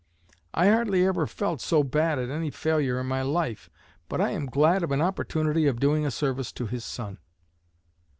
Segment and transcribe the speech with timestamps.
[0.55, 3.69] I hardly ever felt so bad at any failure in my life.
[4.09, 7.19] But I am glad of an opportunity of doing a service to his son."